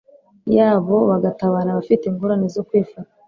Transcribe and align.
yabo 0.57 0.95
bagatabara 1.09 1.69
abafite 1.71 2.03
ingorane 2.07 2.47
zo 2.55 2.63
kwifata 2.67 3.11